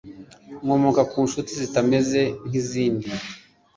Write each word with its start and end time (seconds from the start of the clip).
nkomoka 0.63 1.01
ku 1.11 1.17
nshuti 1.27 1.51
zitameze 1.61 2.21
nkizindi 2.47 3.09